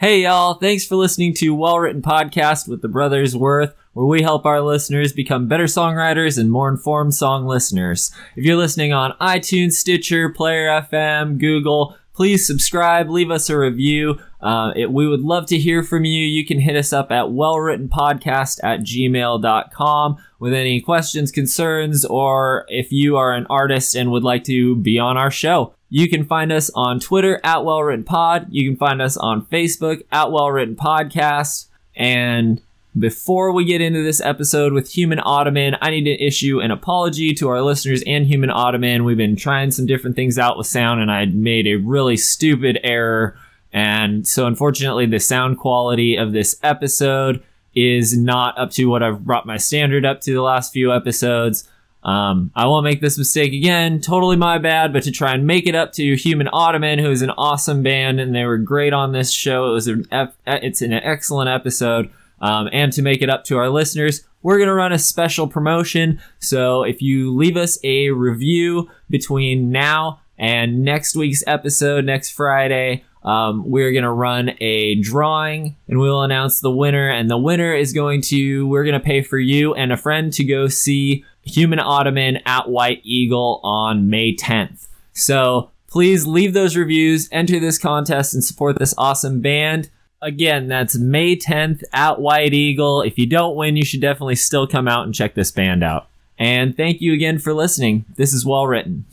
[0.00, 4.22] Hey y'all, thanks for listening to Well Written Podcast with the Brothers Worth, where we
[4.22, 8.12] help our listeners become better songwriters and more informed song listeners.
[8.36, 14.20] If you're listening on iTunes, Stitcher, Player FM, Google, please subscribe, leave us a review.
[14.40, 16.24] Uh, it, we would love to hear from you.
[16.24, 22.92] You can hit us up at wellwrittenpodcast at gmail.com with any questions, concerns, or if
[22.92, 25.74] you are an artist and would like to be on our show.
[25.90, 28.48] You can find us on Twitter at Well Written wellwrittenpod.
[28.50, 31.66] You can find us on Facebook at wellwrittenpodcast.
[31.96, 32.60] And
[32.98, 37.32] before we get into this episode with Human Ottoman, I need to issue an apology
[37.34, 39.04] to our listeners and Human Ottoman.
[39.04, 42.78] We've been trying some different things out with sound, and I made a really stupid
[42.82, 43.38] error.
[43.72, 47.42] And so, unfortunately, the sound quality of this episode
[47.74, 51.68] is not up to what I've brought my standard up to the last few episodes.
[52.02, 54.00] Um, I won't make this mistake again.
[54.00, 54.92] Totally my bad.
[54.92, 58.20] But to try and make it up to Human Ottoman, who is an awesome band
[58.20, 59.70] and they were great on this show.
[59.70, 60.08] It was an
[60.46, 62.10] it's an excellent episode.
[62.40, 66.20] Um, and to make it up to our listeners, we're to run a special promotion.
[66.38, 73.04] So if you leave us a review between now and next week's episode, next Friday,
[73.24, 77.10] um, we're going to run a drawing and we'll announce the winner.
[77.10, 80.32] And the winner is going to, we're going to pay for you and a friend
[80.34, 84.88] to go see Human Ottoman at White Eagle on May 10th.
[85.12, 89.90] So please leave those reviews, enter this contest, and support this awesome band.
[90.20, 93.02] Again, that's May 10th at White Eagle.
[93.02, 96.08] If you don't win, you should definitely still come out and check this band out.
[96.38, 98.04] And thank you again for listening.
[98.16, 99.04] This is well written.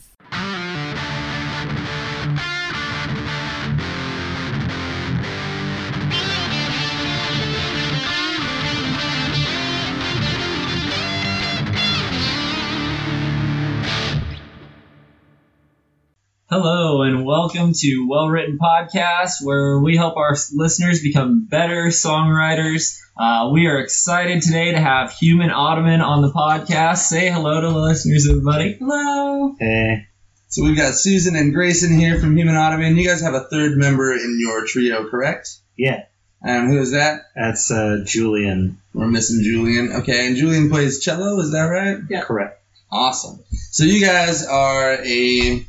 [16.48, 23.00] Hello, and welcome to Well Written Podcast, where we help our listeners become better songwriters.
[23.18, 26.98] Uh, we are excited today to have Human Ottoman on the podcast.
[26.98, 28.76] Say hello to the listeners, everybody.
[28.78, 29.56] Hello.
[29.58, 30.06] Hey.
[30.46, 32.96] So we've got Susan and Grayson here from Human Ottoman.
[32.96, 35.48] You guys have a third member in your trio, correct?
[35.76, 36.04] Yeah.
[36.42, 37.22] And who is that?
[37.34, 38.80] That's uh, Julian.
[38.94, 39.90] We're missing Julian.
[39.94, 41.98] Okay, and Julian plays cello, is that right?
[42.08, 42.22] Yeah.
[42.22, 42.62] Correct.
[42.88, 43.40] Awesome.
[43.72, 45.66] So you guys are a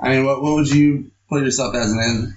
[0.00, 2.36] I mean, what, what would you put yourself as in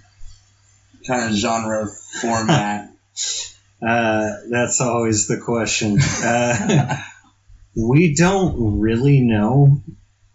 [1.07, 1.87] kind of genre
[2.21, 2.89] format?
[3.87, 5.99] uh, that's always the question.
[6.01, 6.97] Uh,
[7.75, 9.81] we don't really know.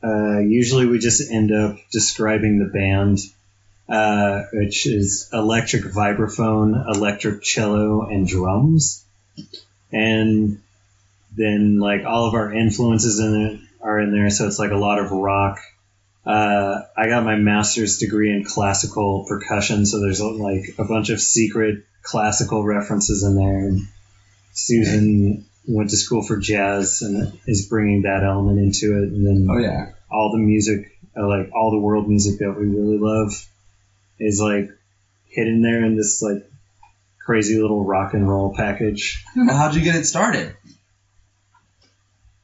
[0.03, 3.19] Uh, usually we just end up describing the band,
[3.89, 9.05] uh, which is electric vibraphone, electric cello, and drums.
[9.93, 10.61] And
[11.37, 14.77] then, like, all of our influences in it are in there, so it's like a
[14.77, 15.59] lot of rock,
[16.27, 21.21] uh, I got my master's degree in classical percussion, so there's like a bunch of
[21.21, 23.59] secret classical references in there.
[23.69, 23.83] And
[24.53, 29.13] Susan went to school for jazz and is bringing that element into it.
[29.13, 32.67] And then oh yeah, all the music, uh, like all the world music that we
[32.67, 33.33] really love,
[34.19, 34.71] is like
[35.29, 36.51] hidden there in this like
[37.25, 39.25] crazy little rock and roll package.
[39.37, 40.57] Well, how'd you get it started?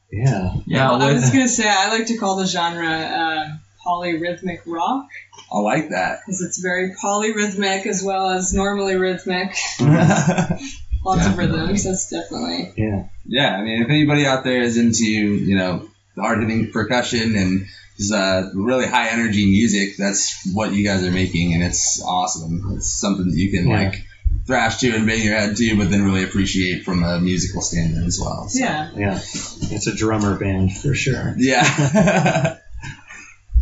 [0.09, 0.53] Yeah.
[0.67, 0.91] Yeah.
[0.91, 5.07] Well, I was gonna say I like to call the genre uh, polyrhythmic rock.
[5.51, 6.19] I like that.
[6.25, 9.55] Because it's very polyrhythmic as well as normally rhythmic.
[9.79, 12.73] Lots of rhythms, that's definitely.
[12.77, 13.07] Yeah.
[13.25, 17.65] Yeah, I mean, if anybody out there is into, you know, hard hitting percussion and
[17.97, 22.73] just uh, really high energy music, that's what you guys are making, and it's awesome.
[22.75, 23.83] It's something that you can, yeah.
[23.83, 24.05] like,
[24.47, 28.05] thrash to and bang your head to, but then really appreciate from a musical standard
[28.05, 28.47] as well.
[28.47, 28.63] So.
[28.63, 28.91] Yeah.
[28.95, 29.15] Yeah.
[29.17, 31.35] It's a drummer band for sure.
[31.37, 32.57] Yeah.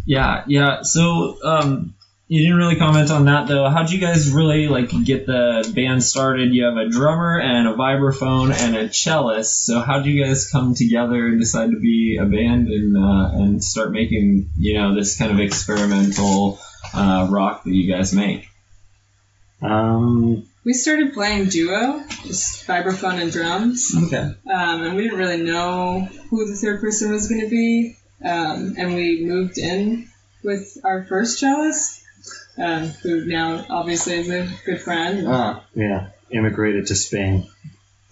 [0.06, 0.82] Yeah, yeah.
[0.82, 1.96] So um,
[2.32, 3.70] you didn't really comment on that though.
[3.70, 6.54] How'd you guys really like get the band started?
[6.54, 9.66] You have a drummer and a vibraphone and a cellist.
[9.66, 13.62] So how'd you guys come together and decide to be a band and uh, and
[13.62, 16.58] start making you know this kind of experimental
[16.94, 18.48] uh, rock that you guys make?
[19.62, 23.94] Um, we started playing duo, just vibraphone and drums.
[24.06, 24.18] Okay.
[24.18, 27.98] Um, and we didn't really know who the third person was going to be.
[28.24, 30.10] Um, and we moved in
[30.44, 32.02] with our first cellist,
[32.58, 35.28] um, who now obviously is a good friend.
[35.28, 37.48] Uh, yeah, immigrated to Spain.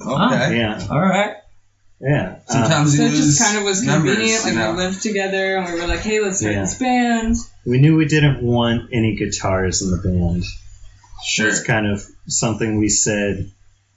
[0.01, 0.57] Okay.
[0.57, 0.88] Yeah.
[0.89, 1.35] All right.
[2.00, 2.39] Yeah.
[2.47, 4.44] Sometimes so you it just kind of was members, convenient.
[4.44, 4.71] Like you know?
[4.71, 6.62] we lived together, and we were like, "Hey, let's start Yeah.
[6.62, 7.35] this band."
[7.65, 10.45] we knew we didn't want any guitars in the band.
[11.23, 11.50] Sure.
[11.50, 13.51] It's kind of something we said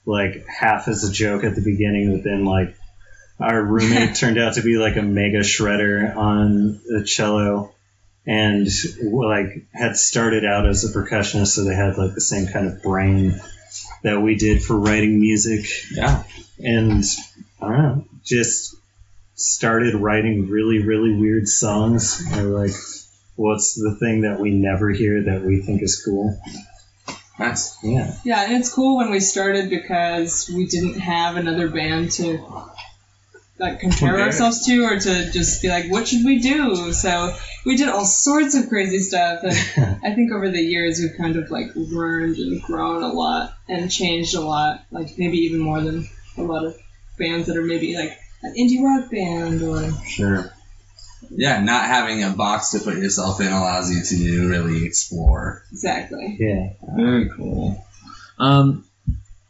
[0.05, 2.77] like half as a joke at the beginning, but then like
[3.41, 7.73] our roommate turned out to be like a mega shredder on the cello
[8.27, 8.69] and
[9.03, 12.83] like had started out as a percussionist, so they had like the same kind of
[12.83, 13.41] brain.
[14.05, 16.25] that we did for writing music, Yeah.
[16.59, 17.03] and
[17.61, 18.75] I don't know, just
[19.35, 22.23] started writing really, really weird songs.
[22.37, 22.73] Or like,
[23.37, 26.39] what's the thing that we never hear that we think is cool?
[27.39, 27.77] Nice.
[27.83, 32.39] Yeah, Yeah, and it's cool when we started because we didn't have another band to
[33.59, 34.21] like compare Compare.
[34.25, 36.93] ourselves to or to just be like, what should we do?
[36.93, 41.17] So we did all sorts of crazy stuff and I think over the years we've
[41.17, 45.61] kind of like learned and grown a lot and changed a lot, like maybe even
[45.61, 46.77] more than a lot of
[47.19, 50.53] bands that are maybe like an indie rock band or Sure.
[51.31, 55.63] Yeah, not having a box to put yourself in allows you to really explore.
[55.71, 56.37] exactly.
[56.41, 56.71] yeah.
[56.97, 57.85] Very cool.
[58.39, 58.85] Um,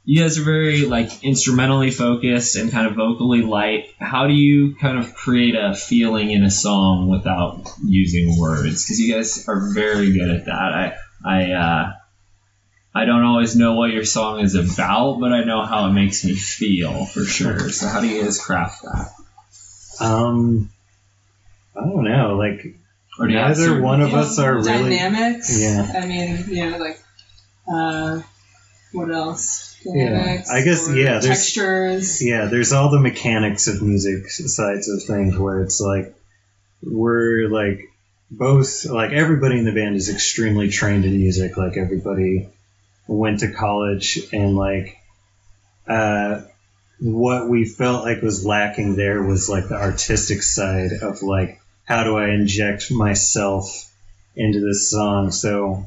[0.04, 3.86] you guys are very like instrumentally focused and kind of vocally light.
[3.98, 8.84] How do you kind of create a feeling in a song without using words?
[8.84, 10.52] Because you guys are very good at that.
[10.54, 11.92] I I uh,
[12.94, 16.24] I don't always know what your song is about, but I know how it makes
[16.24, 17.70] me feel for sure.
[17.70, 19.08] So how do you guys craft that?
[20.04, 20.68] Um,
[21.76, 22.76] I don't know, like
[23.20, 24.96] Or do neither certain- one of us are really.
[24.96, 25.60] dynamics.
[25.62, 25.92] Yeah.
[25.96, 27.00] I mean, you know, like
[27.72, 28.20] uh,
[28.92, 29.71] what else?
[29.84, 30.42] Yeah.
[30.50, 32.22] I guess, yeah, there's- Textures.
[32.24, 36.14] Yeah, there's all the mechanics of music sides of things where it's like
[36.82, 37.88] we're like
[38.30, 41.56] both like everybody in the band is extremely trained in music.
[41.56, 42.48] Like everybody
[43.06, 44.96] went to college and like
[45.86, 46.40] uh
[47.00, 52.04] what we felt like was lacking there was like the artistic side of like how
[52.04, 53.90] do I inject myself
[54.36, 55.30] into this song.
[55.32, 55.86] So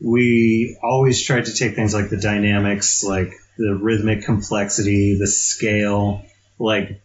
[0.00, 6.24] we always tried to take things like the dynamics, like the rhythmic complexity, the scale,
[6.58, 7.00] like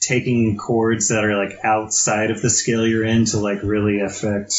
[0.00, 4.54] taking chords that are like outside of the scale you're in to like really affect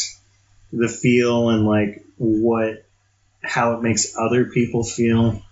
[0.72, 2.84] the feel and like what
[3.42, 5.42] how it makes other people feel.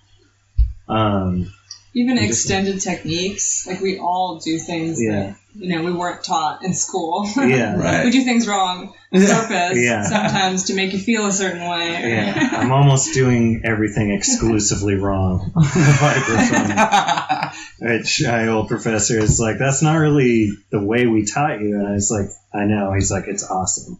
[0.88, 1.52] Um,
[1.94, 2.28] Even Interesting.
[2.56, 3.66] extended techniques.
[3.66, 5.10] Like we all do things Yeah.
[5.12, 7.28] that you know we weren't taught in school.
[7.36, 8.04] yeah, Right.
[8.06, 10.02] we do things wrong on purpose Yeah.
[10.04, 11.90] sometimes to make you feel a certain way.
[12.14, 12.48] yeah.
[12.52, 17.50] I'm almost doing everything exclusively wrong on the microphone.
[17.98, 21.74] Which my old professor is like, that's not really the way we taught you.
[21.78, 22.92] And I was like, I know.
[22.94, 23.98] He's like, it's awesome.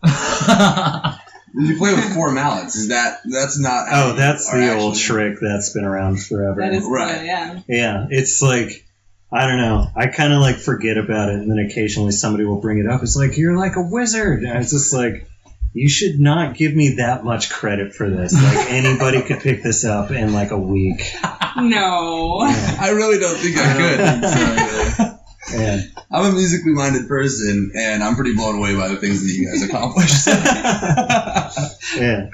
[1.55, 2.77] You play with four mallets.
[2.77, 3.87] Is that that's not?
[3.91, 6.61] Oh, that's are the old trick that's been around forever.
[6.61, 7.17] That is Right.
[7.17, 7.27] right.
[7.27, 7.61] yeah.
[7.69, 8.87] Yeah, it's like
[9.33, 9.87] I don't know.
[9.97, 13.03] I kind of like forget about it, and then occasionally somebody will bring it up.
[13.03, 14.43] It's like you're like a wizard.
[14.43, 15.27] And I was just like,
[15.73, 18.35] you should not give me that much credit for this.
[18.35, 21.15] Like anybody could pick this up in like a week.
[21.57, 22.41] No.
[22.41, 25.09] I really don't think I could.
[25.53, 29.33] Yeah, I'm a musically minded person, and I'm pretty blown away by the things that
[29.33, 30.27] you guys accomplished.
[31.97, 32.31] yeah,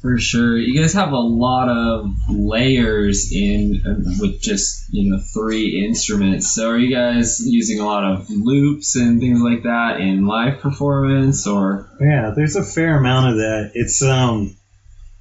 [0.00, 0.56] For sure.
[0.56, 6.50] You guys have a lot of layers in uh, with just, you know, three instruments.
[6.54, 10.60] So are you guys using a lot of loops and things like that in live
[10.60, 12.32] performance or yeah.
[12.34, 13.72] There's a fair amount of that.
[13.74, 14.56] It's um,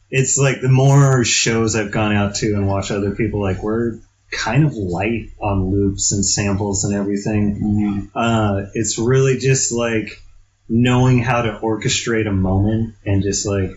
[0.10, 4.00] it's like the more shows I've gone out to and watched other people, like we're
[4.32, 8.10] kind of light on loops and samples and everything.
[8.16, 10.22] uh, it's really just like
[10.68, 13.72] knowing how to orchestrate a moment and just like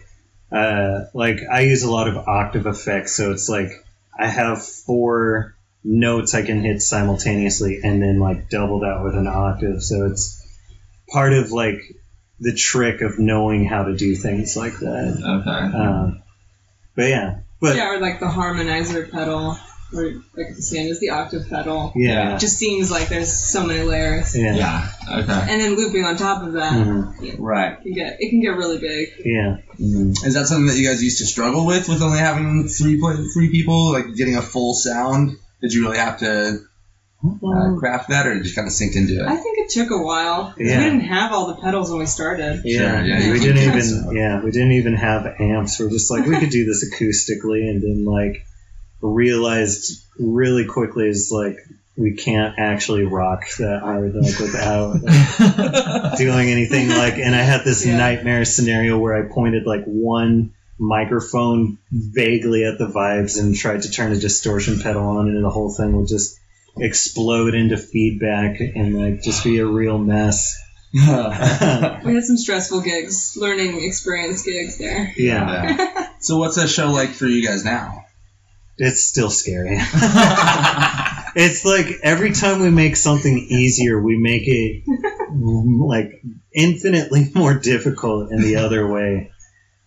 [0.53, 3.71] uh, like I use a lot of octave effects, so it's like
[4.19, 9.26] I have four notes I can hit simultaneously and then like double that with an
[9.26, 9.83] octave.
[9.83, 10.38] So it's
[11.09, 11.81] part of like
[12.38, 15.41] the trick of knowing how to do things like that.
[15.41, 15.76] Okay.
[15.76, 16.23] Um,
[16.95, 19.57] but yeah, but yeah, or like the harmonizer pedal,
[19.95, 20.05] or
[20.37, 21.93] like the same as the octave pedal.
[21.97, 24.37] yeah, It just seems like there's so many layers.
[24.37, 24.89] yeah, Yeah.
[25.21, 25.47] Okay.
[25.51, 27.37] And then looping on top of that, Mhm.
[27.39, 27.73] right.
[27.79, 29.09] it can get it can get really big.
[29.25, 29.57] yeah.
[29.79, 33.01] Is that something that you guys used to struggle with, with only having three
[33.35, 35.37] three people, like getting a full sound?
[35.61, 36.61] Did you really have to
[37.25, 39.27] uh, craft that, or just kind of sink into it?
[39.27, 40.55] I think it took a while.
[40.59, 40.79] Yeah.
[40.79, 42.63] We didn't have all the pedals when we started.
[42.65, 43.83] Yeah, Sure, yeah, we didn't even.
[43.83, 44.11] so.
[44.13, 45.79] Yeah, we didn't even have amps.
[45.79, 48.45] We're just like we could do this acoustically, and then like
[49.02, 51.56] realized really quickly is like
[51.97, 57.14] we can't actually rock that hard like without doing anything like.
[57.18, 57.99] And I had this Yeah.
[57.99, 63.90] nightmare scenario where I pointed like one microphone vaguely at the vibes and tried to
[63.90, 66.38] turn a distortion pedal on, and the whole thing would just
[66.78, 70.59] explode into feedback and like just be a real mess.
[70.94, 70.99] We
[72.14, 75.12] had some stressful gigs, learning experience gigs there.
[75.16, 76.09] Yeah.
[76.21, 78.04] so, what's that show like for you guys now?
[78.79, 79.76] It's still scary.
[81.35, 84.83] it's like every time we make something easier, we make it
[85.35, 86.23] like
[86.55, 89.31] infinitely more difficult in the other way.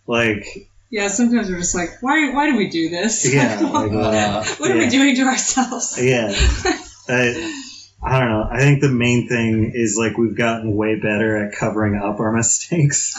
[0.07, 0.45] Like
[0.89, 3.31] Yeah, sometimes we're just like, why why do we do this?
[3.33, 4.83] Yeah, like, Uh, what are yeah.
[4.83, 5.97] we doing to ourselves?
[6.01, 6.31] Yeah.
[7.07, 7.61] I,
[8.03, 8.47] I don't know.
[8.51, 12.31] I think the main thing is like we've gotten way better at covering up our
[12.31, 13.15] mistakes,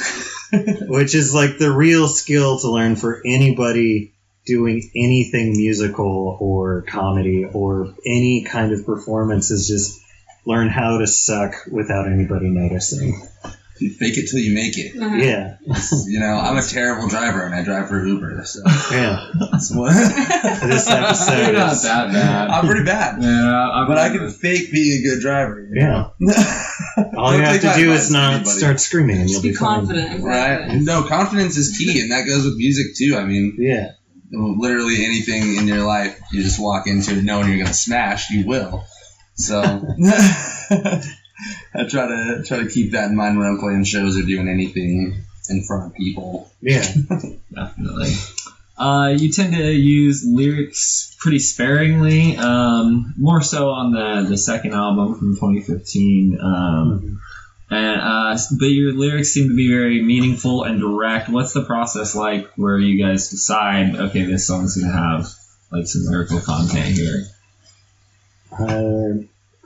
[0.53, 4.13] which is like the real skill to learn for anybody
[4.47, 10.01] doing anything musical or comedy or any kind of performance is just
[10.47, 13.21] learn how to suck without anybody noticing.
[13.81, 14.97] you fake it till you make it.
[14.97, 15.17] Uh-huh.
[15.17, 15.57] Yeah.
[16.09, 18.61] You know, I'm a terrible driver and I drive for Uber, so
[18.93, 19.27] Yeah.
[19.51, 19.93] that's what.
[20.67, 22.49] This episode You're not is- that bad.
[22.49, 25.61] I'm pretty bad, Yeah, I'm but I can fake being a good driver.
[25.71, 26.11] you Yeah.
[26.21, 27.13] know?
[27.19, 28.51] All you have to do is not anybody.
[28.57, 29.81] start screaming and Just you'll be be fine.
[29.81, 30.23] confident.
[30.23, 30.77] Right?
[30.81, 33.17] No, confidence is key, and that goes with music too.
[33.17, 33.91] I mean, Yeah.
[34.31, 38.47] Literally anything in your life, you just walk into it knowing you're gonna smash, you
[38.47, 38.85] will.
[39.35, 39.61] So
[41.75, 44.49] I try to try to keep that in mind when I'm playing shows or doing
[44.49, 46.51] anything in front of people.
[46.61, 46.85] Yeah.
[47.55, 48.13] definitely.
[48.79, 54.75] Uh, you tend to use lyrics pretty sparingly, um, more so on the, the second
[54.75, 56.39] album from 2015.
[56.41, 57.23] Um,
[57.71, 61.29] and uh, but your lyrics seem to be very meaningful and direct.
[61.29, 65.27] What's the process like where you guys decide, okay, this song's gonna have
[65.73, 67.25] like some lyrical content here?
[68.53, 68.65] Uh,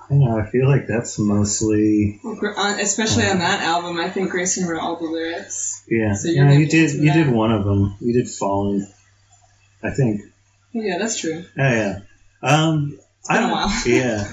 [0.02, 0.38] I don't know.
[0.38, 4.66] I feel like that's mostly Well, gr- on- Especially on that album, I think Grayson
[4.66, 5.84] wrote all the lyrics.
[5.88, 6.14] yeah.
[6.14, 6.92] So you're yeah, you did.
[6.94, 7.94] You into did one of them.
[8.00, 8.86] You did "Falling."
[9.82, 10.22] I think.
[10.72, 11.44] Yeah, that's true.
[11.58, 12.00] Oh yeah.
[12.42, 12.98] Um.
[13.20, 13.72] It's been I a don't- while.
[13.86, 14.32] yeah.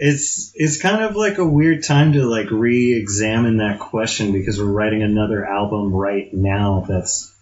[0.00, 4.66] It's it's kind of like a weird time to like re-examine that question because we're
[4.66, 7.34] writing another album right now that's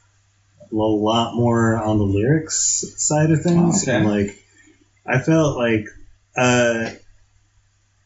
[0.73, 3.83] a lot more on the lyrics side of things.
[3.83, 3.97] Okay.
[3.97, 4.43] And like
[5.07, 5.85] I felt like
[6.35, 6.91] uh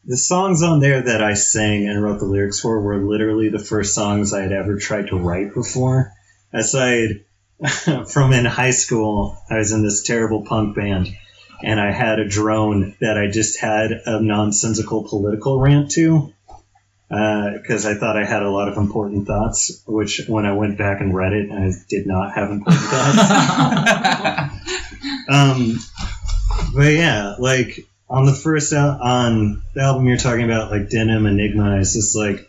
[0.05, 3.59] the songs on there that I sang and wrote the lyrics for were literally the
[3.61, 6.13] first songs I had ever tried to write before.
[6.53, 7.25] Aside
[8.09, 11.15] from in high school, I was in this terrible punk band
[11.63, 16.33] and I had a drone that I just had a nonsensical political rant to
[17.09, 21.01] because I thought I had a lot of important thoughts, which when I went back
[21.01, 23.19] and read it, I did not have important thoughts.
[25.29, 25.81] um,
[26.73, 31.27] but yeah, like on the first al- on the album you're talking about, like Denim
[31.27, 32.49] Enigma, it's just like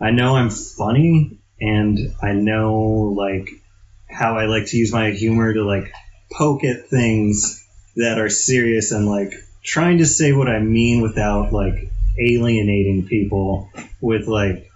[0.00, 3.50] I know I'm funny and I know like
[4.08, 5.92] how I like to use my humor to like
[6.32, 7.62] poke at things
[7.98, 13.70] that are serious and like trying to say what I mean without like alienating people
[14.00, 14.70] with like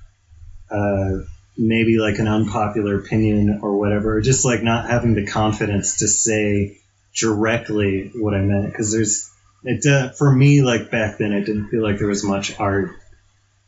[0.71, 1.21] uh,
[1.57, 6.09] maybe like an unpopular opinion or whatever, or just like not having the confidence to
[6.09, 6.79] say
[7.15, 8.67] directly what I meant.
[8.67, 9.31] Because there's
[9.65, 12.91] it uh, for me like back then it didn't feel like there was much art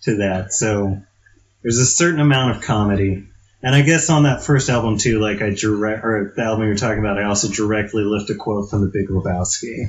[0.03, 0.53] to that.
[0.53, 1.01] So
[1.63, 3.29] there's a certain amount of comedy
[3.65, 6.77] and I guess on that first album too, like I direct or the album you're
[6.77, 9.87] talking about, I also directly lift a quote from The Big Lebowski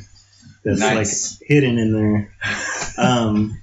[0.64, 1.40] that's Nice.
[1.40, 2.32] like hidden in there.
[2.98, 3.62] Um,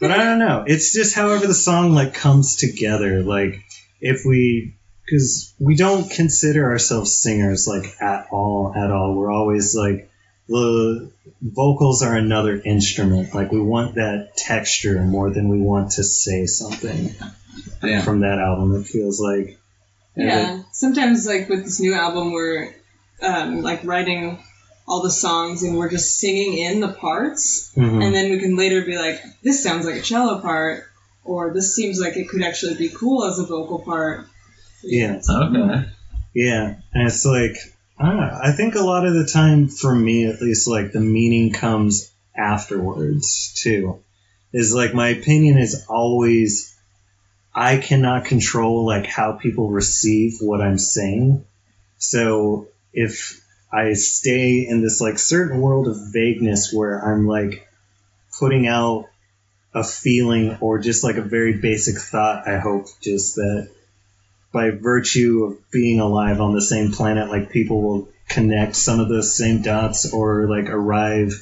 [0.00, 0.64] but I don't know.
[0.66, 3.22] It's just however the song like comes together.
[3.22, 3.62] Like
[4.00, 9.14] if we, because we don't consider ourselves singers like at all, at all.
[9.14, 10.08] We're always like
[10.48, 11.10] the
[11.42, 13.34] vocals are another instrument.
[13.34, 17.14] Like we want that texture more than we want to say something
[17.80, 18.02] Damn.
[18.02, 18.74] from that album.
[18.80, 19.58] It feels like
[20.16, 20.62] Yeah.
[20.72, 22.74] Sometimes, like with this new album, we're
[23.22, 24.38] um, like writing
[24.88, 28.04] all the songs and we're just singing in the parts, Mhm.
[28.04, 30.84] and then we can later be like, "This sounds like a cello part,"
[31.24, 34.26] or "This seems like it could actually be cool as a vocal part."
[34.82, 35.20] Yeah.
[35.28, 35.84] Okay.
[36.34, 37.56] Yeah, and it's like
[37.98, 38.38] I don't know.
[38.42, 42.10] I think a lot of the time, for me at least, like the meaning comes
[42.34, 43.98] afterwards too.
[44.52, 46.69] Is like my opinion is always
[47.54, 51.44] I cannot control like how people receive what I'm saying.
[51.98, 53.40] So if
[53.72, 57.68] I stay in this like certain world of vagueness where I'm like
[58.38, 59.08] putting out
[59.74, 63.70] a feeling or just like a very basic thought, I hope just that
[64.52, 69.08] by virtue of being alive on the same planet, like people will connect some of
[69.08, 71.32] those same dots or like arrive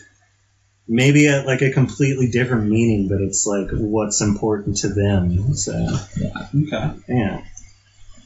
[0.88, 5.54] maybe at like a completely different meaning, but it's like what's important to them.
[5.54, 5.72] So
[6.54, 6.90] Okay.
[7.08, 7.42] yeah,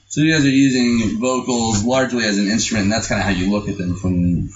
[0.09, 3.33] So you guys are using vocals largely as an instrument, and that's kind of how
[3.33, 4.50] you look at them from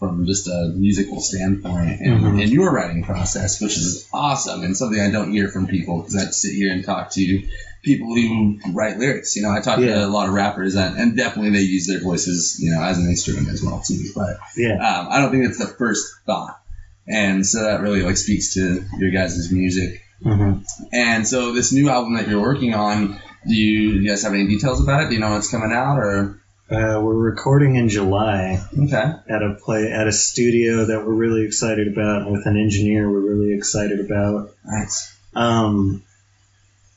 [0.00, 2.42] from just a musical standpoint and, Mhm.
[2.42, 6.16] and your writing process, which is awesome and something I don't hear from people because
[6.16, 7.42] I sit here and talk to
[7.82, 9.36] people who write lyrics.
[9.36, 9.94] You know, I talk Yeah.
[9.94, 12.98] to a lot of rappers, and, and definitely they use their voices, you know, as
[12.98, 14.10] an instrument as well too.
[14.14, 16.58] But yeah, um, I don't think it's the first thought,
[17.06, 20.00] and so that really like speaks to your guys' music.
[20.22, 20.54] hmm
[20.92, 24.32] And so this new album that you're working on, do you, do you guys have
[24.32, 25.08] any details about it?
[25.08, 26.40] Do you know when it's coming out or?
[26.70, 28.96] Uh, we're recording in July Okay.
[29.28, 33.20] at a play at a studio that we're really excited about, with an engineer we're
[33.34, 34.50] really excited about.
[34.64, 35.14] Nice.
[35.34, 36.02] Um,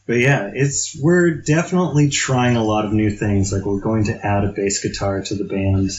[0.05, 3.51] but yeah, it's we're definitely trying a lot of new things.
[3.51, 5.89] Like we're going to add a bass guitar to the band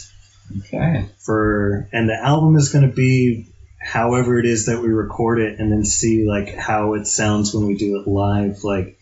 [0.60, 1.04] Okay.
[1.18, 3.48] for, and the album is going to be
[3.92, 7.66] however it is that we record it, and then see like how it sounds when
[7.66, 8.62] we do it live.
[8.64, 8.98] Like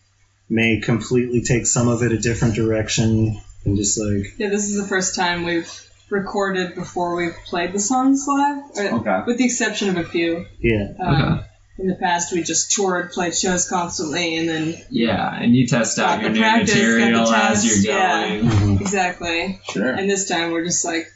[0.49, 4.81] may completely take some of it a different direction, and just like Yeah, this is
[4.81, 5.71] the first time we've
[6.09, 9.23] recorded before we've played the songs live, or- Okay.
[9.27, 10.47] with the exception of a few.
[10.61, 11.41] yeah, Um,
[11.79, 15.99] In the past, we just toured, played shows constantly, and then Yeah, and you test
[15.99, 18.29] out your the new practice, got the material as you're yeah.
[18.29, 18.49] going.
[18.51, 18.81] Mhm.
[18.81, 19.61] exactly.
[19.71, 19.91] Sure.
[19.91, 21.07] And this time, we're just like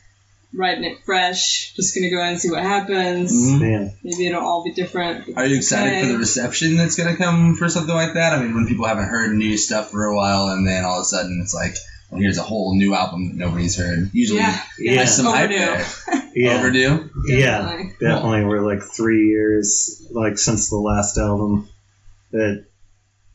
[0.52, 1.72] writing it fresh.
[1.76, 3.32] Just gonna go in and see what happens.
[3.32, 3.92] Mhm.
[4.02, 5.36] Maybe it'll all be different.
[5.36, 8.32] Are you excited for the reception that's going to come for something like that?
[8.32, 11.02] I mean, when people haven't heard new stuff for a while, and then all of
[11.02, 11.76] a sudden it's like,
[12.10, 14.10] well, here's a whole new album that nobody's heard.
[14.12, 14.94] Usually, Yeah, Yeah.
[14.96, 15.58] there's some hype Overdue.
[15.58, 15.86] there.
[16.34, 16.58] Yeah.
[16.58, 17.10] Overdue.
[17.28, 17.92] Yeah, Definitely.
[18.00, 18.44] definitely.
[18.44, 21.68] We're like three years, like since the last album.
[22.32, 22.64] That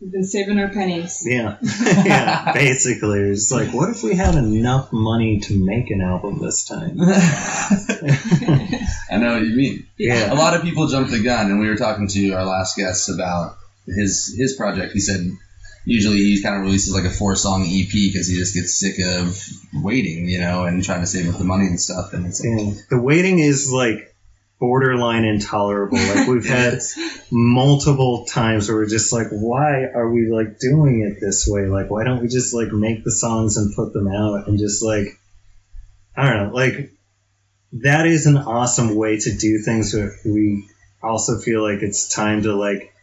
[0.02, 1.24] We've been saving our pennies.
[1.25, 2.52] yeah, yeah.
[2.54, 6.98] Basically, it's like, what if we had enough money to make an album this time?
[7.02, 8.88] I
[9.18, 9.88] know what you mean.
[9.98, 10.34] Yeah.
[10.34, 13.10] A lot of people jump the gun, and we were talking to our last guest
[13.10, 14.94] about his his project.
[14.94, 15.32] He said
[15.86, 19.00] usually he kind of releases like a four song EP because he just gets sick
[19.00, 19.42] of
[19.74, 22.14] waiting, you know, and trying to save up the money and stuff.
[22.14, 22.74] And it's like, Yeah.
[22.90, 24.14] The waiting is like
[24.60, 25.98] borderline intolerable.
[25.98, 26.80] Like we've had
[27.32, 31.68] multiple times where we're just like, why are we like doing it this way?
[31.68, 34.84] Like, why don't we just like make the songs and put them out and just
[34.84, 35.20] like,
[36.16, 36.92] I don't know, like
[37.74, 39.94] that is an awesome way to do things.
[39.94, 40.68] But we
[41.04, 42.94] also feel like it's time to like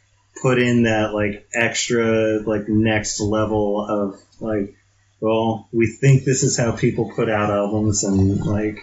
[0.41, 4.75] put in that like extra like next level of like,
[5.21, 8.83] well, we think this is how people put out albums and like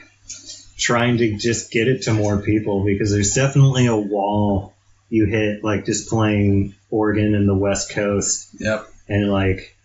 [0.80, 4.74] trying to just get it to more people because there's definitely a wall
[5.10, 8.88] you hit like just playing Oregon and the West Coast yep.
[9.08, 9.76] and like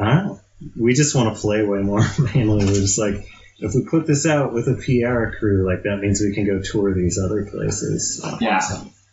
[0.00, 0.40] I don't know.
[0.76, 2.02] We just want to play way more
[2.34, 2.64] mainly.
[2.64, 3.28] We're just like
[3.58, 6.60] if we put this out with a PR crew, like that means we can go
[6.60, 8.20] tour these other places.
[8.40, 8.60] Yeah.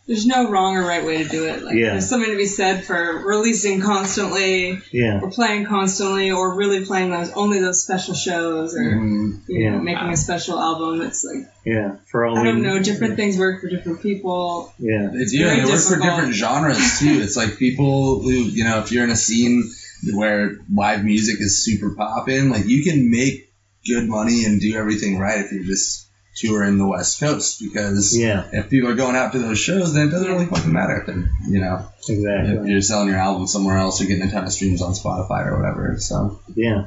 [0.06, 1.62] There's no wrong or right way to do it.
[1.62, 1.92] Like, Yeah.
[1.92, 5.20] There's something to be said for releasing constantly, Yeah.
[5.22, 9.78] or playing constantly, or really playing those only those special shows, or Mm, you know,
[9.78, 11.00] making a special album.
[11.02, 11.96] It's like Yeah.
[12.10, 14.72] For all I don't know, different things work for different people.
[14.78, 15.10] Yeah.
[15.14, 15.38] it's do.
[15.44, 17.20] very They work for different genres too.
[17.22, 19.70] It's like people who, you know, if you're in a scene
[20.12, 23.48] where live music is super popping, like you can make
[23.86, 28.44] good money and do everything right if you're just touring the West Coast because Yeah.
[28.52, 31.14] if people are going out to those shows, then it doesn't really fucking matter if
[31.48, 32.56] you know, exactly.
[32.56, 35.46] if you're selling your album somewhere else or getting a ton of streams on Spotify
[35.46, 35.96] or whatever.
[35.98, 36.86] So Yeah.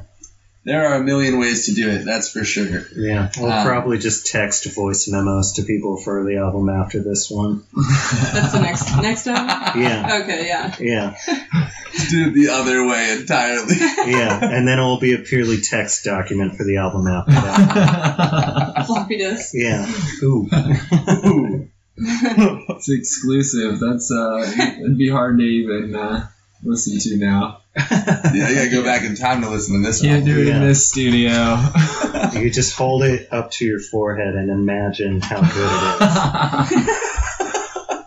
[0.65, 2.03] There are a million ways to do it.
[2.05, 2.85] That's for sure.
[2.95, 3.29] Yeah.
[3.37, 7.63] We'll Um, probably just text voice memos to people for the album after this one.
[8.33, 9.81] That's the next next album.
[9.81, 10.19] Yeah.
[10.23, 10.75] Okay, yeah.
[10.79, 11.15] Yeah.
[12.09, 13.75] do it the other way entirely.
[14.05, 14.39] Yeah.
[14.41, 18.83] And then it will be a purely text document for the album after that.
[18.87, 19.51] Floppy disk.
[19.53, 19.91] Yeah.
[20.23, 20.47] Ooh.
[21.25, 21.69] Ooh.
[21.97, 23.79] it's exclusive.
[23.79, 24.45] That's uh,
[24.79, 26.27] it'd be hard to even uh,
[26.65, 27.61] listen to now.
[28.33, 30.09] Yeah, you gotta go back in time to listen to this one.
[30.09, 30.35] You Can't one.
[30.35, 30.55] do it Yeah.
[30.57, 31.57] in this studio.
[32.41, 35.71] You just hold it up to your forehead and imagine how good
[36.71, 38.05] it is.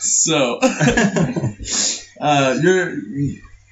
[0.00, 0.58] So,
[2.20, 2.96] uh, you're.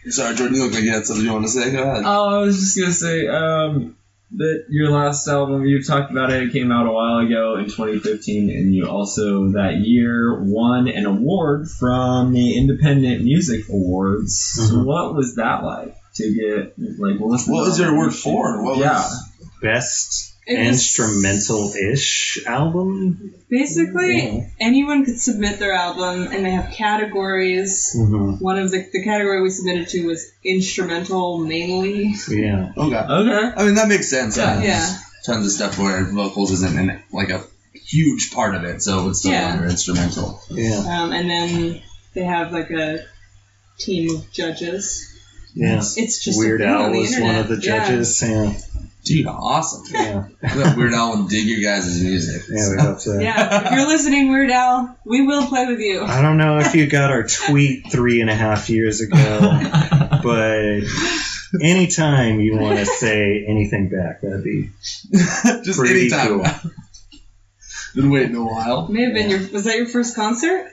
[0.09, 1.71] Sorry, Jordan, you look like you had something you want to say.
[1.71, 2.03] Go ahead.
[2.05, 3.97] Oh, I was just gonna say um,
[4.37, 6.43] that your last album you've talked about it.
[6.45, 11.07] It came out a while ago in 2015, and you also that year won an
[11.07, 14.39] award from the Independent Music Awards.
[14.57, 14.85] So Mhm.
[14.85, 18.63] what was that like to get like what was What was your award for?
[18.65, 19.29] What yeah, was-
[19.61, 23.35] Best It was- instrumental-ish album.
[23.49, 24.47] Basically, Yeah.
[24.61, 27.95] anyone could submit their album, and they have categories.
[27.97, 28.43] Mm-hmm.
[28.43, 32.15] One of the, the category we submitted to was instrumental mainly.
[32.29, 32.73] Yeah.
[32.77, 32.97] Okay.
[32.97, 33.53] okay.
[33.57, 34.37] I mean, that makes sense.
[34.37, 34.55] Yeah.
[34.55, 34.99] There's Yeah.
[35.25, 39.21] Tons of stuff where vocals isn't in, like a huge part of it, so it's
[39.21, 39.53] still Yeah.
[39.53, 40.41] under instrumental.
[40.51, 40.79] Yeah.
[40.79, 41.81] Um, and then
[42.15, 43.05] they have like a
[43.79, 45.09] team of judges.
[45.55, 45.77] Yeah.
[45.97, 47.87] It's just Weird a thing on Al the was one of the Yeah.
[47.87, 48.23] judges.
[48.23, 48.53] Yeah.
[49.05, 49.83] Dude, awesome.
[49.91, 50.27] Yeah.
[50.45, 52.43] I thought Weird Al would dig your guys' music.
[52.49, 52.71] Yeah.
[52.77, 53.19] We hope so.
[53.19, 56.03] Yeah, if you're listening, Weird Al, we will play with you.
[56.05, 59.19] I don't know if you got our tweet three and a half years ago,
[60.23, 60.83] but
[61.61, 64.71] anytime you want to say anything back, that'd be
[65.65, 66.27] Just Pretty anytime.
[66.41, 66.71] cool.
[67.95, 68.89] Been waiting a while.
[68.89, 69.41] May have been your.
[69.53, 70.71] Was that your first concert?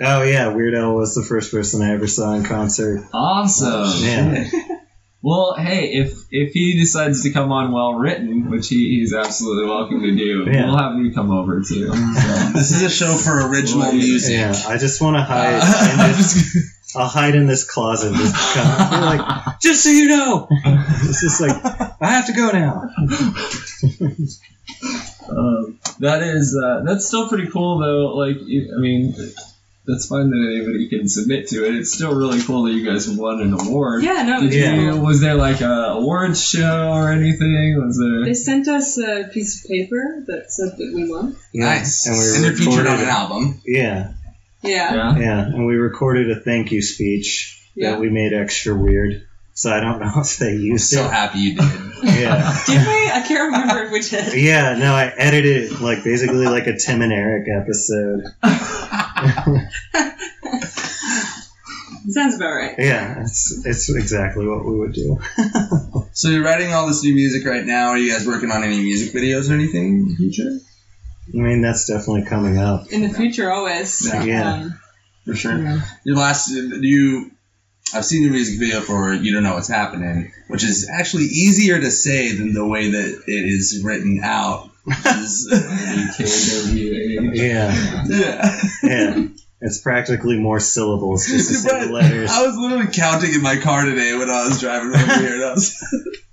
[0.00, 3.02] Oh yeah, Weird Al was the first person I ever saw in concert.
[3.12, 4.02] awesome.
[4.04, 4.48] Yeah.
[5.22, 9.66] Well, hey, if if he decides to come on well written, which he, he's absolutely
[9.68, 10.64] welcome to do, Yeah.
[10.66, 11.88] we'll have you come over too.
[11.88, 11.92] So.
[12.54, 14.32] This is a show for original Well, music.
[14.32, 15.60] Yeah, I just want to hide.
[15.62, 18.12] Uh, in I'm this, just- I'll hide in this closet.
[18.14, 20.48] Just come, be like, just so you know,
[21.04, 21.52] it's just like
[22.00, 22.90] I have to go now.
[25.28, 28.16] Um, that is uh, that's still pretty cool though.
[28.16, 29.14] Like, I mean,
[29.86, 31.74] that's fine that anybody can submit to it.
[31.74, 34.02] It's still really cool that you guys won an award.
[34.04, 34.74] Yeah, no, Did Yeah.
[34.94, 35.00] you?
[35.00, 37.82] Was there like a awards show or anything?
[37.84, 38.24] Was there?
[38.24, 41.34] They sent us a piece of paper that said that we won.
[41.54, 42.06] Nice.
[42.06, 43.60] And And, we they're featured recorded on an album.
[43.66, 44.12] Yeah,
[44.62, 44.94] Yeah.
[44.94, 45.18] Yeah.
[45.18, 47.92] yeah, and we recorded a thank you speech Yeah.
[47.92, 49.22] that we made extra weird.
[49.54, 50.96] So I don't know if they used it.
[50.96, 51.10] So it.
[51.10, 51.64] happy you did.
[52.02, 52.58] Yeah.
[52.66, 53.10] Did we?
[53.10, 54.32] I can't remember if we did.
[54.42, 58.24] Yeah, no, I edited like basically like a Tim and Eric episode.
[62.08, 62.74] Sounds about right.
[62.78, 65.18] Yeah, it's it's exactly what we would do.
[66.12, 67.90] So you're writing all this new music right now.
[67.90, 70.58] Are you guys working on any music videos or anything in the future?
[71.32, 72.88] I mean, that's definitely coming up.
[72.92, 74.06] In the future, always.
[74.06, 74.24] Yeah.
[74.24, 74.52] Yeah.
[74.52, 74.80] Um,
[75.24, 75.56] For sure.
[75.56, 75.80] yeah.
[76.04, 77.30] Your last, you,
[77.94, 81.78] I've seen your music video for "You Don't Know What's Happening," which is actually easier
[81.80, 84.69] to say than the way that it is written out.
[84.84, 85.46] Which is,
[86.16, 87.34] KWA.
[87.34, 88.60] Yeah, yeah.
[88.82, 89.26] yeah.
[89.62, 92.30] It's practically more syllables just to say the letters.
[92.30, 95.34] I was literally counting in my car today when I was driving over here.
[95.34, 95.84] And I was,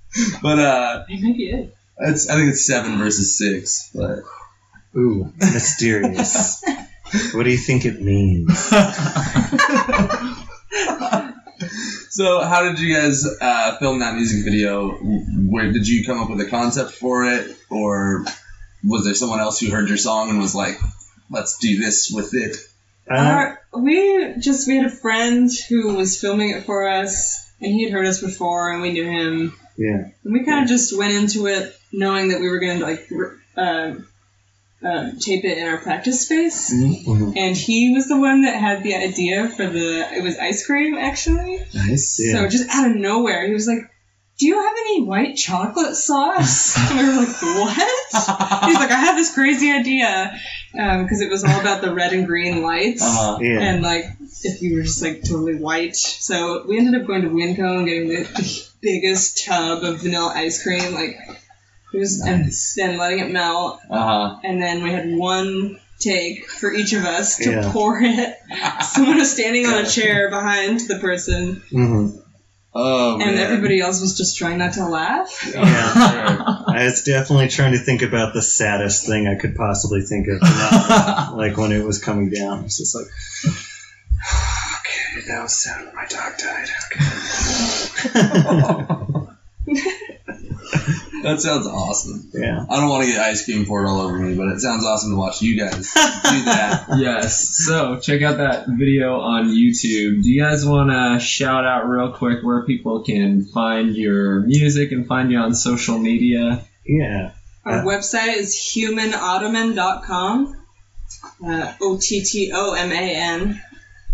[0.42, 1.76] but uh, Maybe it.
[2.00, 3.92] it's, I think it's seven versus six.
[3.94, 4.20] But
[4.96, 6.64] Ooh, mysterious.
[7.34, 8.70] what do you think it means?
[12.18, 14.90] So, how did you guys uh, film that music video?
[14.90, 18.26] Where did you come up with a concept for it, or
[18.84, 20.80] was there someone else who heard your song and was like,
[21.30, 22.58] "Let's do this with it"?
[23.08, 27.72] Uh, Our, we just we had a friend who was filming it for us, and
[27.72, 30.98] he had heard us before, and we knew him, yeah, and we kind of just
[30.98, 33.38] went into it knowing that we were going to like r-
[34.84, 36.74] um, um, tape it in our practice space.
[36.74, 37.34] mhm.
[37.36, 40.96] And he was the one that had the idea for the it was ice cream
[40.96, 41.60] actually.
[41.74, 42.20] Nice.
[42.20, 42.34] Yeah.
[42.34, 43.90] So just out of nowhere, he was like,
[44.38, 49.00] "Do you have any white chocolate sauce?" And we were like, "What?" He's like, "I
[49.06, 50.40] have this crazy idea
[50.74, 53.40] because it was all about the red and green lights." Uh-huh.
[53.42, 53.60] yeah.
[53.62, 54.06] and like
[54.44, 55.96] if you were just like totally white.
[55.96, 60.32] So we ended up going to Winco and getting the, the biggest tub of vanilla
[60.36, 61.18] ice cream, like
[61.94, 62.78] it was, Nice.
[62.78, 64.40] and then letting it melt, Uh huh.
[64.44, 67.70] and then we had one take for each of us to Yeah.
[67.72, 68.36] pour it.
[68.84, 72.10] Someone was standing on a chair behind the person, hmm
[72.80, 73.30] Oh man.
[73.30, 75.50] and everybody else was just trying not to laugh.
[75.52, 75.64] Yeah.
[76.68, 80.40] I was definitely trying to think about the saddest thing I could possibly think of.
[81.38, 83.06] Like when it was coming down, it's just like,
[84.80, 86.70] okay, that was sad when my dog died.
[91.28, 92.30] That sounds awesome.
[92.34, 92.66] yeah.
[92.70, 95.12] I don't want to get ice cream poured all over me, but it sounds awesome
[95.12, 96.86] to watch you guys do that.
[96.98, 97.50] yes.
[97.66, 100.24] So check out that video on YouTube.
[100.24, 104.92] Do you guys want to shout out real quick where people can find your music
[104.92, 106.66] and find you on social media?
[106.86, 107.32] Yeah.
[107.66, 110.56] Our Uh, website is humanottoman.com.
[111.46, 113.62] Uh, O T T O M A N.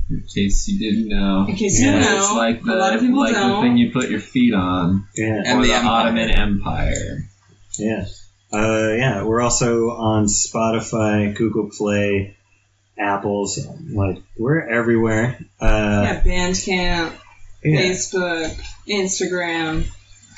[0.09, 1.45] In case you didn't know.
[1.47, 3.61] In case you Yeah, know, It's like the, a lot of people like don't.
[3.63, 5.07] the thing you put your feet on.
[5.15, 5.41] Yeah.
[5.45, 5.91] And or the the, Empire.
[6.07, 7.29] Ottoman Empire.
[7.79, 8.05] Yeah.
[8.51, 9.23] Uh, yeah.
[9.23, 12.35] We're also on Spotify, Google Play,
[12.97, 13.65] Apple's.
[13.89, 15.39] Like, we're everywhere.
[15.59, 17.13] Uh, yeah, Bandcamp,
[17.63, 17.79] yeah.
[17.79, 19.87] Facebook, Instagram.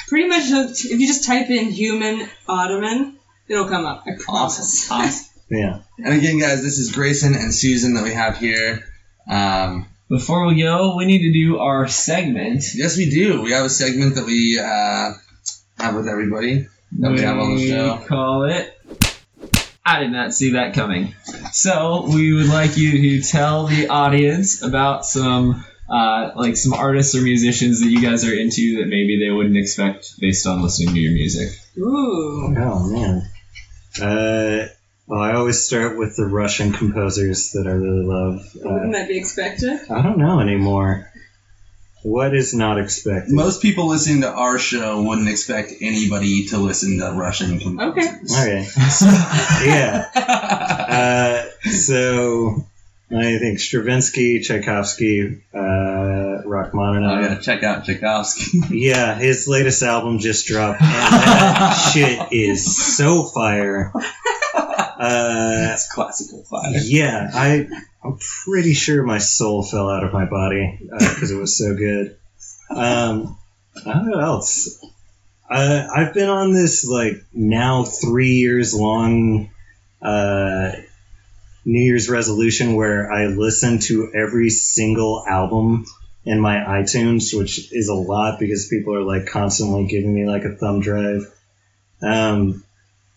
[0.08, 0.43] Pretty much,
[0.86, 4.04] if you just type in human ottoman, it'll come up.
[4.06, 4.89] I promise.
[4.91, 5.25] Awesome.
[5.49, 5.80] Yeah.
[5.97, 8.84] And again, guys, this is Grayson and Susan that we have here.
[9.29, 12.63] Um, Before we go, we need to do our segment.
[12.75, 13.41] yes, we do.
[13.41, 15.13] We have a segment that we uh,
[15.83, 16.67] have with everybody
[16.99, 17.97] that we have on the show.
[18.07, 18.71] call it.
[19.88, 21.13] I did not see that coming.
[21.51, 27.13] So we would like you to tell the audience about some, uh, like some artists
[27.15, 30.95] or musicians that you guys are into that maybe they wouldn't expect based on listening
[30.95, 31.49] to your music.
[31.77, 32.55] Ooh.
[32.57, 33.29] Oh man.
[34.01, 34.67] Uh,
[35.07, 38.45] well, I always start with the Russian composers that I really love.
[38.55, 39.79] Uh, Wouldn't that be expected?
[39.89, 41.11] I don't know anymore.
[42.03, 43.33] What is not expected?
[43.33, 48.31] Most people listening to our show wouldn't expect anybody to listen to Russian composers.
[48.31, 48.61] Okay.
[48.61, 48.67] Okay.
[49.65, 50.05] yeah.
[50.15, 52.63] Uh, so
[53.11, 57.17] I think Stravinsky, Tchaikovsky, uh, Rachmaninoff.
[57.17, 58.59] Oh, yeah, check out Tchaikovsky.
[58.69, 63.91] Yeah, his latest album just dropped, and that shit is so fire.
[65.05, 66.71] Uh, That's classical fire.
[66.83, 67.67] yeah, I
[68.03, 72.17] I'm pretty sure my soul fell out of my body because it was so good.
[72.69, 73.37] Um,
[73.85, 74.83] Uh, what else?
[75.49, 79.49] Uh, I've been on this like now three years long
[80.01, 80.71] uh,
[81.65, 85.85] New Year's resolution where I listen to every single album
[86.25, 90.43] in my iTunes, which is a lot because people are like constantly giving me like
[90.43, 91.31] a thumb drive.
[92.01, 92.63] Um,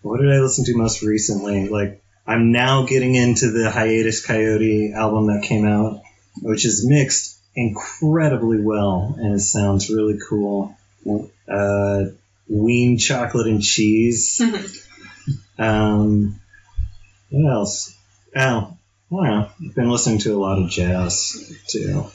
[0.08, 1.68] what did I listen to most recently?
[1.68, 6.02] Like I'm now getting into the Hiatus Kaiyote album that came out,
[6.40, 10.76] which is mixed incredibly well and it sounds really cool.
[11.48, 12.04] Uh,
[12.48, 14.40] Ween chocolate and cheese.
[15.58, 16.40] um,
[17.30, 17.94] what else?
[18.34, 18.76] Oh,
[19.10, 19.50] wow.
[19.62, 22.06] I've been listening to a lot of jazz too.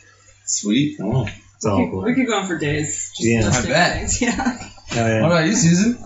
[0.46, 0.98] Sweet.
[1.02, 2.04] Oh, it's all we, could, cool.
[2.04, 3.12] we could go on for days.
[3.16, 3.50] Just Yeah.
[3.50, 3.98] I bet.
[3.98, 4.22] things.
[4.22, 4.70] Yeah.
[4.96, 5.22] Oh, yeah.
[5.22, 5.98] What about you, Susan?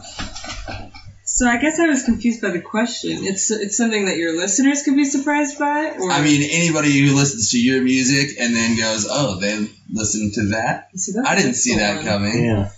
[1.38, 3.24] So I guess I was confused by the question.
[3.24, 7.16] It's it's something that your listeners could be surprised by, or I mean, anybody who
[7.16, 11.54] listens to your music and then goes, "Oh, they listen to that." See, I didn't
[11.54, 12.06] see that one.
[12.06, 12.44] coming.
[12.44, 12.72] Yeah.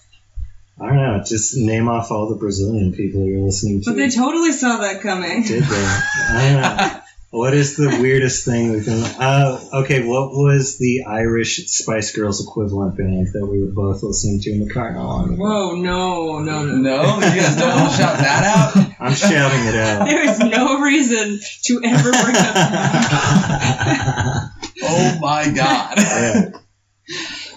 [0.78, 1.24] I don't know.
[1.26, 3.91] Just name off all the Brazilian people you're listening to.
[3.91, 5.43] But they totally saw that coming.
[5.43, 5.86] Did they?
[5.86, 6.95] I don't know.
[7.32, 9.04] What is the weirdest thing we've done?
[9.20, 14.39] Uh, okay, what was the Irish Spice Girls equivalent band that we were both listening
[14.42, 15.28] to in the car not?
[15.38, 16.76] Whoa, no, no, no.
[16.76, 18.96] No, you guys don't want to shout that out.
[19.00, 20.06] I'm shouting it out.
[20.08, 24.50] There is no reason to ever bring up that.
[24.82, 25.96] Oh my god.
[25.98, 26.50] yeah.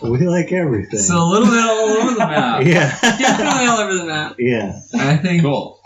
[0.02, 0.98] We like everything.
[0.98, 2.62] So a little bit all over the map.
[2.66, 2.98] yeah.
[3.00, 4.36] Definitely all over the map.
[4.40, 4.80] Yeah.
[4.92, 5.80] I think Cool.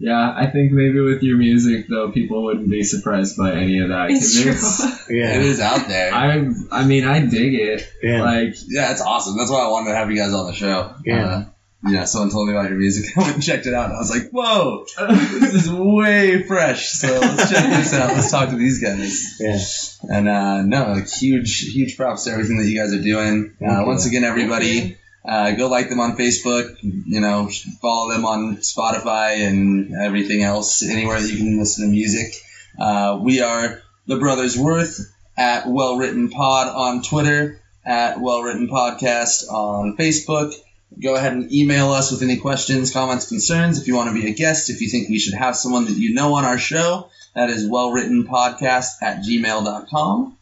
[0.00, 3.88] Yeah, I think maybe with your music though, people wouldn't be surprised by any of
[3.88, 4.10] that.
[4.10, 4.52] It's true.
[4.52, 5.34] it's- Yeah.
[5.40, 6.12] is out there.
[6.14, 7.88] I I mean I dig it.
[8.02, 8.22] Yeah.
[8.22, 9.36] Like yeah, it's awesome.
[9.36, 10.94] That's why I wanted to have you guys on the show.
[11.04, 11.26] Yeah.
[11.26, 11.44] Uh,
[11.86, 13.06] yeah, someone told me about your music.
[13.16, 16.88] I went and checked it out, and I was like, "Whoa, this is way fresh."
[16.90, 18.08] So let's check this out.
[18.14, 19.36] Let's talk to these guys.
[19.38, 20.16] Yeah.
[20.16, 23.54] And uh, no, like, huge, huge props to everything that you guys are doing.
[23.64, 26.76] Uh, once again, everybody, uh, go like them on Facebook.
[26.82, 27.50] You know,
[27.80, 32.34] follow them on Spotify and everything else, anywhere that you can listen to music.
[32.78, 35.00] Uh, we are the Brothers Worth
[35.36, 40.54] at Well Written Pod on Twitter, at Well Written Podcast on Facebook.
[41.00, 43.80] Go ahead and email us with any questions, comments, concerns.
[43.80, 45.96] If you want to be a guest, if you think we should have someone that
[45.96, 50.36] you know on our show, that is wellwrittenpodcast at gmail.com.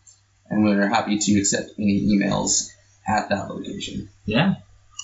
[0.48, 2.70] And we're happy to accept any emails
[3.06, 4.08] at that location.
[4.24, 4.54] yeah.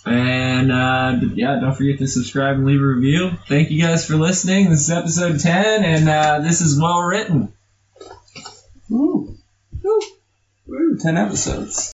[0.04, 3.30] And uh, yeah, don't forget to subscribe and leave a review.
[3.48, 4.70] Thank you guys for listening.
[4.70, 7.52] This is episode 10, and uh, this is well written.
[8.90, 9.36] Woo.
[9.82, 10.00] Woo.
[10.66, 10.98] Woo.
[10.98, 11.92] 10 episodes.